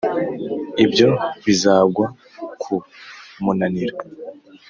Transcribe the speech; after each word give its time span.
ibyo 0.83 1.09
bizagwa 1.45 2.05
ku 2.61 2.73
munaniro, 3.43 3.95